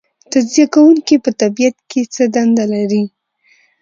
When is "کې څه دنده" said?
1.89-2.65